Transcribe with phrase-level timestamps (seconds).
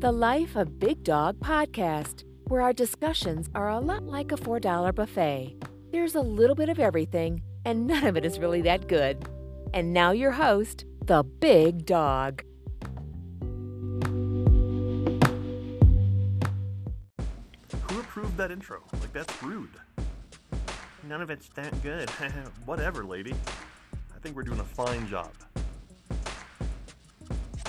[0.00, 4.94] The Life of Big Dog podcast, where our discussions are a lot like a $4
[4.94, 5.56] buffet.
[5.90, 9.28] There's a little bit of everything, and none of it is really that good.
[9.74, 12.44] And now, your host, the Big Dog.
[17.90, 18.84] Who approved that intro?
[19.00, 19.80] Like, that's rude.
[21.08, 22.08] None of it's that good.
[22.66, 23.34] Whatever, lady.
[24.14, 25.32] I think we're doing a fine job.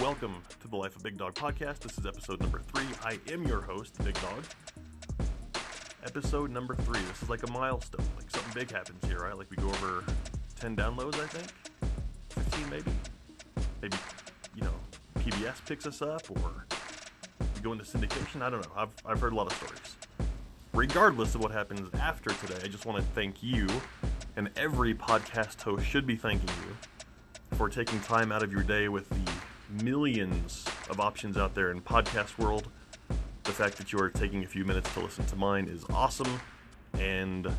[0.02, 1.80] Welcome to the Life of Big Dog podcast.
[1.80, 2.86] This is episode number three.
[3.04, 4.46] I am your host, Big Dog.
[6.06, 7.02] Episode number three.
[7.02, 8.06] This is like a milestone.
[8.16, 9.38] Like something big happens here, right?
[9.38, 10.06] Like we go over
[10.58, 11.52] 10 downloads, I think.
[12.30, 12.92] 15 maybe.
[13.82, 13.98] Maybe,
[14.56, 14.74] you know,
[15.18, 16.66] PBS picks us up or
[17.54, 18.42] we go into syndication.
[18.42, 18.72] I don't know.
[18.78, 19.98] I've, I've heard a lot of stories.
[20.74, 23.68] Regardless of what happens after today, I just want to thank you,
[24.38, 28.88] and every podcast host should be thanking you for taking time out of your day
[28.88, 29.29] with the
[29.70, 32.68] millions of options out there in podcast world.
[33.44, 36.40] The fact that you are taking a few minutes to listen to mine is awesome,
[36.98, 37.52] and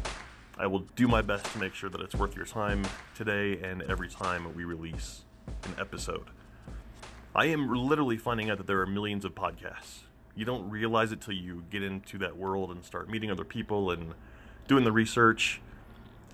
[0.59, 3.83] I will do my best to make sure that it's worth your time today and
[3.83, 5.23] every time we release
[5.65, 6.31] an episode.
[7.35, 10.01] I am literally finding out that there are millions of podcasts.
[10.35, 13.91] You don't realize it till you get into that world and start meeting other people
[13.91, 14.15] and
[14.69, 15.61] doing the research.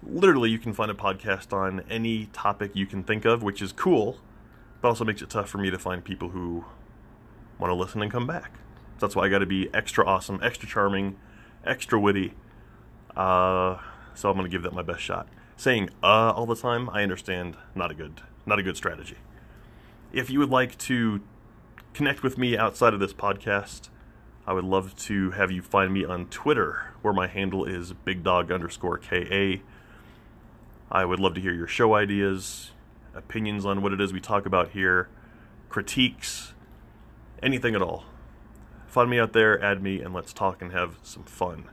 [0.03, 3.73] Literally, you can find a podcast on any topic you can think of, which is
[3.73, 4.19] cool
[4.87, 6.65] but also makes it tough for me to find people who
[7.59, 8.53] want to listen and come back.
[8.99, 11.17] So that's why I got to be extra awesome, extra charming,
[11.65, 12.35] extra witty.
[13.17, 13.79] Uh,
[14.15, 15.27] so I'm going to give that my best shot.
[15.57, 19.17] Saying "uh" all the time, I understand, not a good, not a good strategy.
[20.13, 21.21] If you would like to
[21.93, 23.89] connect with me outside of this podcast,
[24.47, 28.55] I would love to have you find me on Twitter, where my handle is bigdog
[28.55, 29.57] underscore ka.
[30.93, 32.71] I would love to hear your show ideas,
[33.17, 35.09] opinions on what it is we talk about here,
[35.69, 36.55] critiques,
[37.43, 38.05] anything at all.
[38.87, 41.69] Find me out there, add me, and let's talk and have some fun.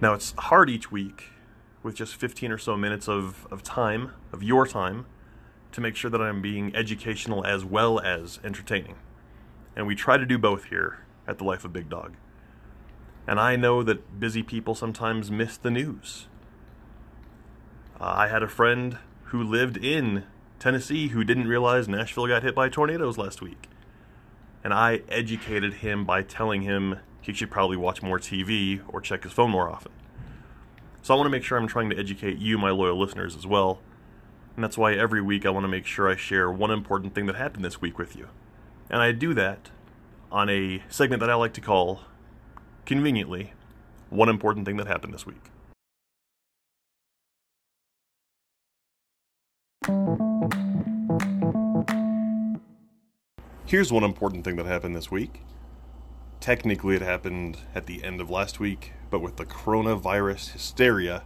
[0.00, 1.24] Now, it's hard each week
[1.82, 5.06] with just 15 or so minutes of, of time, of your time,
[5.72, 8.96] to make sure that I'm being educational as well as entertaining.
[9.76, 12.16] And we try to do both here at The Life of Big Dog.
[13.26, 16.26] And I know that busy people sometimes miss the news.
[18.00, 18.98] Uh, I had a friend
[19.30, 20.24] who lived in
[20.58, 23.68] Tennessee who didn't realize Nashville got hit by tornadoes last week.
[24.64, 29.22] And I educated him by telling him he should probably watch more TV or check
[29.22, 29.92] his phone more often.
[31.02, 33.46] So I want to make sure I'm trying to educate you, my loyal listeners, as
[33.46, 33.78] well.
[34.56, 37.26] And that's why every week I want to make sure I share one important thing
[37.26, 38.28] that happened this week with you.
[38.90, 39.70] And I do that
[40.32, 42.00] on a segment that I like to call,
[42.84, 43.52] conveniently,
[44.10, 45.50] One Important Thing That Happened This Week.
[53.70, 55.42] Here's one important thing that happened this week.
[56.40, 61.22] Technically, it happened at the end of last week, but with the coronavirus hysteria,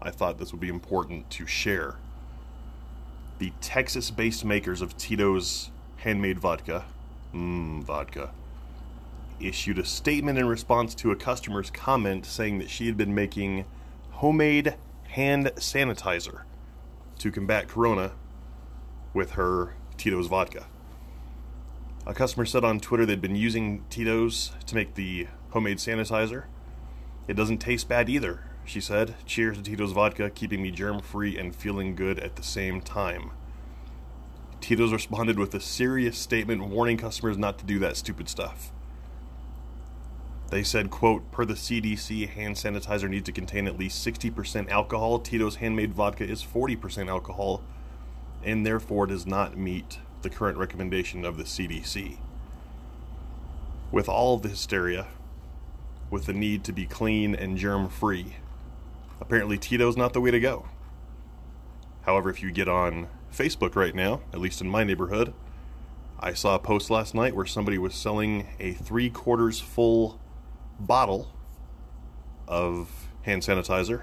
[0.00, 1.96] I thought this would be important to share.
[3.38, 6.86] The Texas based makers of Tito's handmade vodka,
[7.34, 8.30] mmm, vodka,
[9.38, 13.66] issued a statement in response to a customer's comment saying that she had been making
[14.12, 14.76] homemade
[15.08, 16.44] hand sanitizer
[17.18, 18.12] to combat corona
[19.16, 20.66] with her Tito's vodka.
[22.06, 26.44] A customer said on Twitter they'd been using Tito's to make the homemade sanitizer.
[27.26, 29.16] It doesn't taste bad either, she said.
[29.24, 33.30] Cheers to Tito's vodka, keeping me germ free and feeling good at the same time.
[34.60, 38.70] Tito's responded with a serious statement warning customers not to do that stupid stuff.
[40.50, 45.18] They said, quote, per the CDC, hand sanitizer needs to contain at least 60% alcohol.
[45.18, 47.64] Tito's handmade vodka is 40% alcohol
[48.46, 52.16] and therefore does not meet the current recommendation of the CDC.
[53.90, 55.08] With all the hysteria,
[56.10, 58.36] with the need to be clean and germ free,
[59.20, 60.66] apparently Tito's not the way to go.
[62.02, 65.34] However, if you get on Facebook right now, at least in my neighborhood,
[66.20, 70.20] I saw a post last night where somebody was selling a three quarters full
[70.78, 71.34] bottle
[72.46, 74.02] of hand sanitizer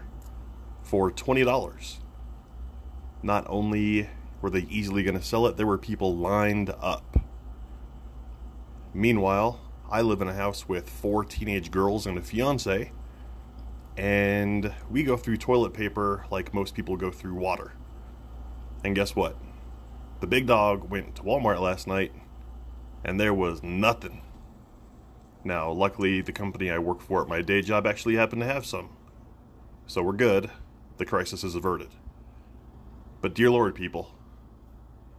[0.83, 1.97] for $20.
[3.23, 4.09] Not only
[4.43, 5.55] were they easily going to sell it?
[5.55, 7.17] There were people lined up.
[8.93, 12.91] Meanwhile, I live in a house with four teenage girls and a fiance,
[13.95, 17.71] and we go through toilet paper like most people go through water.
[18.83, 19.37] And guess what?
[20.19, 22.11] The big dog went to Walmart last night,
[23.05, 24.23] and there was nothing.
[25.45, 28.65] Now, luckily, the company I work for at my day job actually happened to have
[28.65, 28.89] some.
[29.87, 30.51] So we're good.
[30.97, 31.91] The crisis is averted.
[33.21, 34.11] But, dear Lord, people,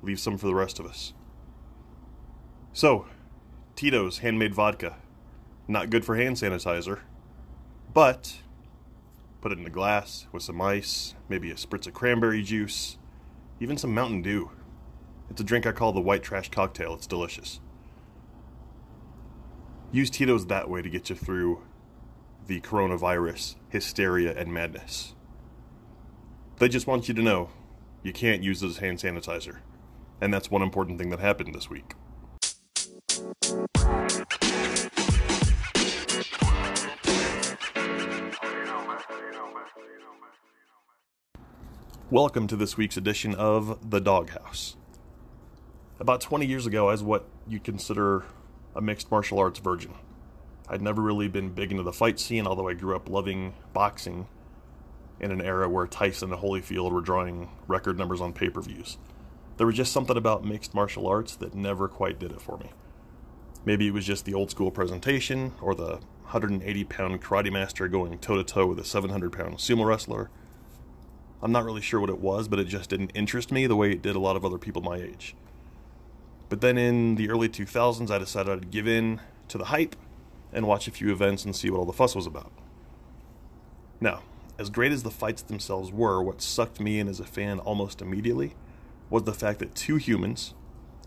[0.05, 1.13] leave some for the rest of us.
[2.73, 3.07] So,
[3.77, 4.97] Tito's handmade vodka.
[5.67, 7.01] Not good for hand sanitizer.
[7.93, 8.43] But
[9.41, 12.99] put it in a glass with some ice, maybe a spritz of cranberry juice,
[13.61, 14.51] even some Mountain Dew.
[15.31, 16.95] It's a drink I call the white trash cocktail.
[16.95, 17.61] It's delicious.
[19.93, 21.63] Use Tito's that way to get you through
[22.47, 25.15] the coronavirus hysteria and madness.
[26.59, 27.51] They just want you to know
[28.03, 29.59] you can't use it as hand sanitizer.
[30.21, 31.95] And that's one important thing that happened this week.
[42.11, 44.77] Welcome to this week's edition of The Doghouse.
[45.99, 48.25] About 20 years ago, I was what you'd consider
[48.77, 49.95] a mixed martial arts virgin.
[50.69, 54.29] I'd never really been big into the fight scene, although I grew up loving boxing
[55.19, 58.97] in an era where Tyson and Holyfield were drawing record numbers on pay per views.
[59.57, 62.71] There was just something about mixed martial arts that never quite did it for me.
[63.65, 68.19] Maybe it was just the old school presentation, or the 180 pound karate master going
[68.19, 70.29] toe to toe with a 700 pound sumo wrestler.
[71.41, 73.93] I'm not really sure what it was, but it just didn't interest me the way
[73.93, 75.37] it did a lot of other people my age.
[76.49, 79.95] But then in the early 2000s, I decided I'd give in to the hype
[80.53, 82.53] and watch a few events and see what all the fuss was about.
[84.01, 84.23] Now,
[84.59, 88.01] as great as the fights themselves were, what sucked me in as a fan almost
[88.01, 88.55] immediately
[89.11, 90.55] was the fact that two humans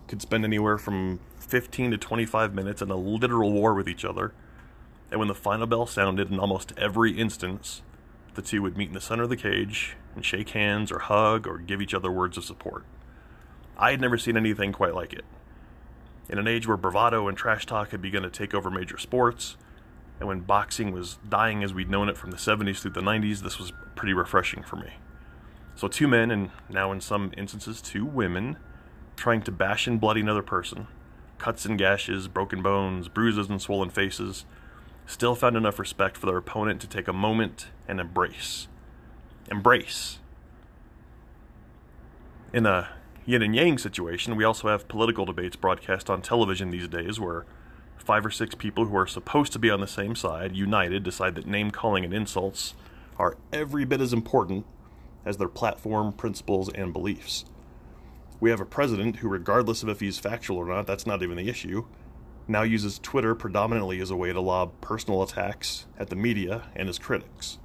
[0.08, 4.34] could spend anywhere from 15 to 25 minutes in a literal war with each other,
[5.12, 7.82] and when the final bell sounded, in almost every instance,
[8.36, 11.48] the two would meet in the center of the cage and shake hands or hug
[11.48, 12.86] or give each other words of support.
[13.78, 15.26] I had never seen anything quite like it.
[16.30, 19.56] In an age where bravado and trash talk had begun to take over major sports,
[20.20, 23.40] and when boxing was dying as we'd known it from the 70s through the 90s,
[23.40, 24.94] this was pretty refreshing for me.
[25.78, 28.58] So, two men, and now in some instances, two women,
[29.16, 30.88] trying to bash and bloody another person,
[31.38, 34.46] cuts and gashes, broken bones, bruises, and swollen faces,
[35.06, 38.68] still found enough respect for their opponent to take a moment and embrace.
[39.52, 40.18] Embrace.
[42.52, 42.90] In a
[43.28, 47.46] yin and yang situation, we also have political debates broadcast on television these days where
[47.98, 51.36] five or six people who are supposed to be on the same side, united, decide
[51.36, 52.74] that name calling and insults
[53.20, 54.66] are every bit as important
[55.28, 57.46] as their platform, principles, and beliefs.
[58.40, 61.38] We have a president who, regardless of if he's factual or not, that's not even
[61.38, 61.86] the issue,
[62.48, 66.88] now uses Twitter predominantly as a way to lob personal attacks at the media and
[66.88, 67.60] his critics.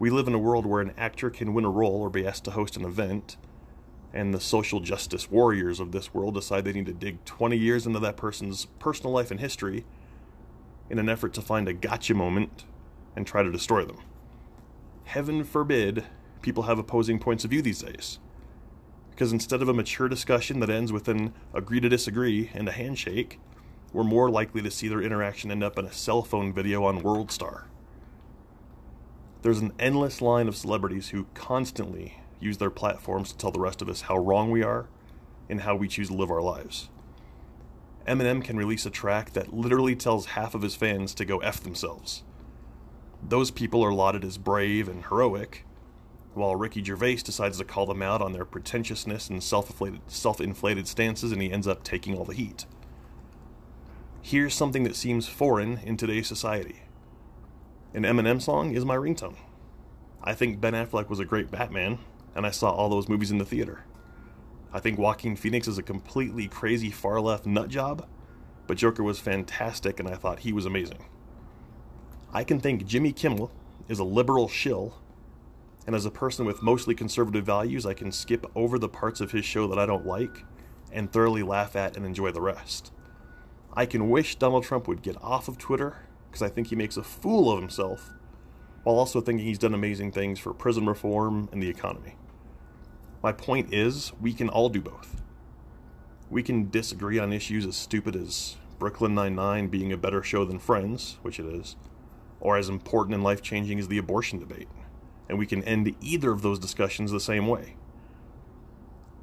[0.00, 2.44] We live in a world where an actor can win a role or be asked
[2.44, 3.36] to host an event
[4.12, 7.86] and the social justice warriors of this world decide they need to dig 20 years
[7.86, 9.84] into that person's personal life and history
[10.90, 12.64] in an effort to find a gotcha moment
[13.14, 13.98] and try to destroy them.
[15.08, 16.04] Heaven forbid
[16.42, 18.18] people have opposing points of view these days.
[19.08, 22.72] Because instead of a mature discussion that ends with an agree to disagree and a
[22.72, 23.40] handshake,
[23.90, 27.00] we're more likely to see their interaction end up in a cell phone video on
[27.00, 27.64] WorldStar.
[29.40, 33.80] There's an endless line of celebrities who constantly use their platforms to tell the rest
[33.80, 34.90] of us how wrong we are
[35.48, 36.90] and how we choose to live our lives.
[38.06, 41.62] Eminem can release a track that literally tells half of his fans to go F
[41.62, 42.24] themselves.
[43.22, 45.64] Those people are lauded as brave and heroic,
[46.34, 51.42] while Ricky Gervais decides to call them out on their pretentiousness and self-inflated, stances and
[51.42, 52.64] he ends up taking all the heat.
[54.22, 56.82] Here's something that seems foreign in today's society.
[57.94, 59.36] An Eminem song is my ringtone.
[60.22, 61.98] I think Ben Affleck was a great Batman,
[62.34, 63.84] and I saw all those movies in the theater.
[64.72, 68.06] I think Joaquin Phoenix is a completely crazy far left nut job,
[68.66, 71.04] but Joker was fantastic and I thought he was amazing.
[72.32, 73.50] I can think Jimmy Kimmel
[73.88, 74.94] is a liberal shill,
[75.86, 79.30] and as a person with mostly conservative values, I can skip over the parts of
[79.30, 80.44] his show that I don't like
[80.92, 82.92] and thoroughly laugh at and enjoy the rest.
[83.72, 85.96] I can wish Donald Trump would get off of Twitter
[86.28, 88.10] because I think he makes a fool of himself
[88.82, 92.16] while also thinking he's done amazing things for prison reform and the economy.
[93.22, 95.22] My point is, we can all do both.
[96.30, 100.58] We can disagree on issues as stupid as Brooklyn Nine-Nine being a better show than
[100.58, 101.76] Friends, which it is,
[102.40, 104.68] or as important and life changing as the abortion debate.
[105.28, 107.76] And we can end either of those discussions the same way.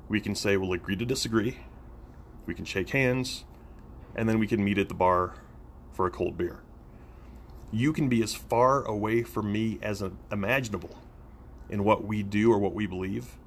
[0.07, 1.57] We can say we'll agree to disagree,
[2.45, 3.45] we can shake hands,
[4.15, 5.33] and then we can meet at the bar
[5.93, 6.61] for a cold beer.
[7.71, 11.01] You can be as far away from me as imaginable
[11.69, 13.37] in what we do or what we believe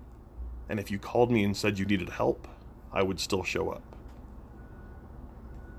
[0.69, 2.47] and if you called me and said you needed help,
[2.93, 3.83] I would still show up.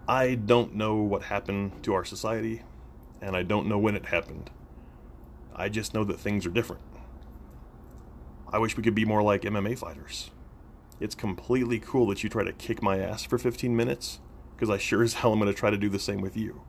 [0.08, 2.64] I don't know what happened to our society,
[3.22, 4.50] and I don't know when it happened.
[5.56, 6.84] I just know that things are different.
[8.52, 10.32] I wish we could be more like MMA fighters.
[11.00, 14.20] It's completely cool that you try to kick my ass for 15 minutes,
[14.56, 16.62] because I sure as hell am going to try to do the same with you.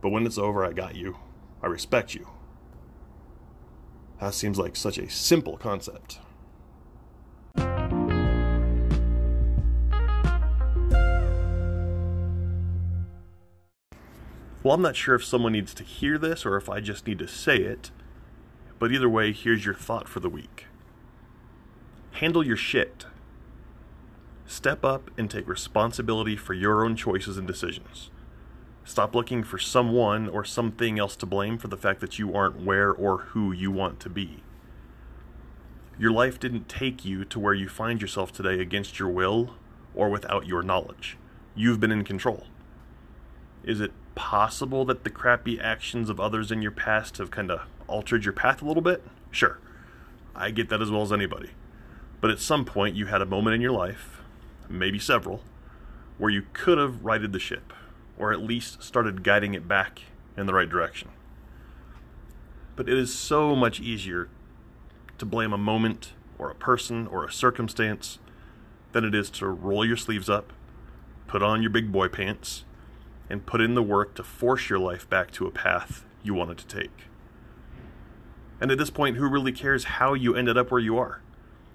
[0.00, 1.16] But when it's over, I got you.
[1.62, 2.28] I respect you.
[4.20, 6.18] That seems like such a simple concept.
[14.62, 17.20] Well, I'm not sure if someone needs to hear this or if I just need
[17.20, 17.92] to say it,
[18.78, 20.66] but either way, here's your thought for the week
[22.12, 23.06] handle your shit.
[24.44, 28.10] Step up and take responsibility for your own choices and decisions.
[28.82, 32.64] Stop looking for someone or something else to blame for the fact that you aren't
[32.64, 34.42] where or who you want to be.
[35.96, 39.54] Your life didn't take you to where you find yourself today against your will
[39.94, 41.16] or without your knowledge.
[41.54, 42.46] You've been in control.
[43.68, 47.60] Is it possible that the crappy actions of others in your past have kind of
[47.86, 49.02] altered your path a little bit?
[49.30, 49.58] Sure.
[50.34, 51.50] I get that as well as anybody.
[52.22, 54.22] But at some point, you had a moment in your life,
[54.70, 55.42] maybe several,
[56.16, 57.74] where you could have righted the ship
[58.16, 60.00] or at least started guiding it back
[60.34, 61.10] in the right direction.
[62.74, 64.30] But it is so much easier
[65.18, 68.18] to blame a moment or a person or a circumstance
[68.92, 70.54] than it is to roll your sleeves up,
[71.26, 72.64] put on your big boy pants,
[73.30, 76.58] and put in the work to force your life back to a path you wanted
[76.58, 77.08] to take.
[78.60, 81.20] And at this point, who really cares how you ended up where you are?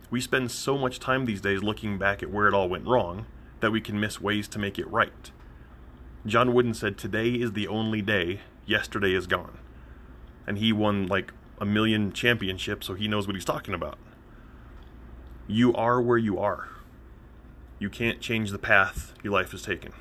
[0.09, 3.25] We spend so much time these days looking back at where it all went wrong
[3.61, 5.31] that we can miss ways to make it right.
[6.25, 9.57] John Wooden said, Today is the only day, yesterday is gone.
[10.45, 13.97] And he won like a million championships, so he knows what he's talking about.
[15.47, 16.69] You are where you are.
[17.79, 19.93] You can't change the path your life has taken.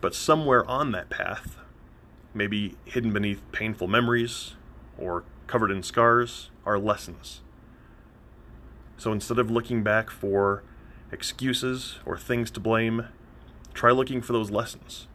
[0.00, 1.58] But somewhere on that path,
[2.32, 4.54] maybe hidden beneath painful memories
[4.98, 7.40] or covered in scars, are lessons.
[8.96, 10.62] So instead of looking back for
[11.10, 13.08] excuses or things to blame,
[13.74, 15.06] Try looking for those lessons.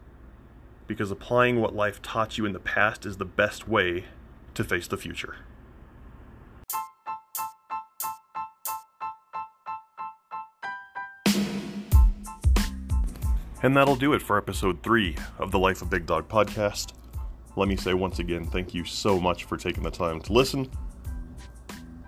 [0.86, 4.04] Because applying what life taught you in the past is the best way
[4.54, 5.36] to face the future.
[13.66, 16.92] And that'll do it for episode three of the Life of Big Dog podcast.
[17.56, 20.70] Let me say once again, thank you so much for taking the time to listen.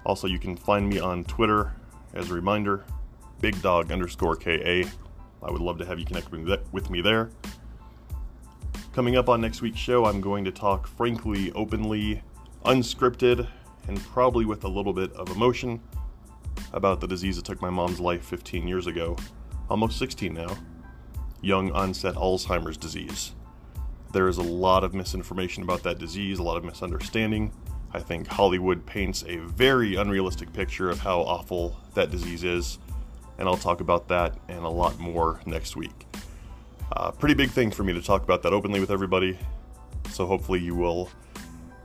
[0.07, 1.75] Also, you can find me on Twitter
[2.15, 2.85] as a reminder,
[3.41, 4.53] big dog underscore KA.
[4.53, 7.31] I would love to have you connect with me there.
[8.93, 12.23] Coming up on next week's show, I'm going to talk frankly, openly,
[12.67, 13.49] unscripted,
[13.89, 15.81] and probably with a little bit of emotion
[16.73, 19.17] about the disease that took my mom's life 15 years ago,
[19.69, 20.57] almost 16 now
[21.41, 23.33] young onset Alzheimer's disease.
[24.13, 27.53] There is a lot of misinformation about that disease, a lot of misunderstanding.
[27.93, 32.79] I think Hollywood paints a very unrealistic picture of how awful that disease is
[33.39, 36.07] and I'll talk about that and a lot more next week.
[36.93, 39.39] Uh, pretty big thing for me to talk about that openly with everybody,
[40.11, 41.11] so hopefully you will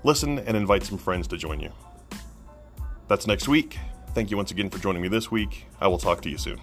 [0.03, 1.71] listen and invite some friends to join you.
[3.07, 3.77] That's next week.
[4.13, 5.65] Thank you once again for joining me this week.
[5.79, 6.59] I will talk to you soon.